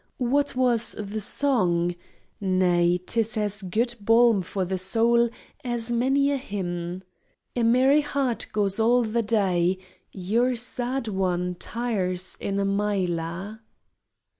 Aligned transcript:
What 0.17 0.49
says 0.49 0.95
the 0.97 1.21
song?—nay, 1.21 2.97
'tis 3.05 3.37
as 3.37 3.61
good 3.61 3.93
balm 4.01 4.41
for 4.41 4.65
the 4.65 4.79
soul 4.79 5.29
as 5.63 5.91
many 5.91 6.31
a 6.31 6.37
hymn: 6.37 7.03
A 7.55 7.61
merry 7.61 8.01
heart 8.01 8.47
goes 8.51 8.79
all 8.79 9.03
the 9.03 9.21
day, 9.21 9.77
Your 10.11 10.55
sad 10.55 11.07
one 11.07 11.53
tires 11.53 12.35
in 12.39 12.59
a 12.59 12.65
mile 12.65 13.19
a! 13.19 13.61